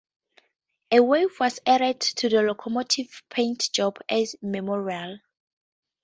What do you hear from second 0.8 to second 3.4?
A wave was added to the locomotive's